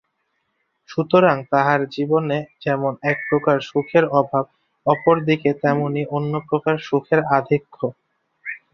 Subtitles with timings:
[0.89, 4.45] সুতরাং তাহার জীবনে যেমন একপ্রকার সুখের অভাব,
[4.85, 7.77] অপর দিকে তেমনি অন্যপ্রকার সুখের আধিক্য।